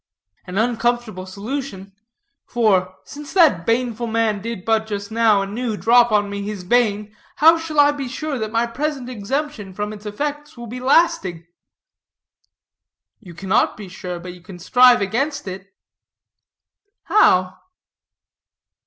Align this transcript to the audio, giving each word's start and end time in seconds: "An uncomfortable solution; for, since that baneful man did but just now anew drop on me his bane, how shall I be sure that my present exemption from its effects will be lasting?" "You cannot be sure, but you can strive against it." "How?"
"An 0.47 0.57
uncomfortable 0.57 1.27
solution; 1.27 1.93
for, 2.47 2.95
since 3.03 3.33
that 3.33 3.67
baneful 3.67 4.07
man 4.07 4.41
did 4.41 4.65
but 4.65 4.87
just 4.87 5.11
now 5.11 5.43
anew 5.43 5.77
drop 5.77 6.11
on 6.11 6.27
me 6.27 6.41
his 6.41 6.63
bane, 6.63 7.15
how 7.35 7.55
shall 7.59 7.79
I 7.79 7.91
be 7.91 8.07
sure 8.07 8.39
that 8.39 8.51
my 8.51 8.65
present 8.65 9.09
exemption 9.09 9.75
from 9.75 9.93
its 9.93 10.07
effects 10.07 10.57
will 10.57 10.65
be 10.65 10.79
lasting?" 10.79 11.45
"You 13.19 13.35
cannot 13.35 13.77
be 13.77 13.87
sure, 13.89 14.19
but 14.19 14.33
you 14.33 14.41
can 14.41 14.57
strive 14.57 15.01
against 15.03 15.47
it." 15.47 15.67
"How?" 17.03 17.59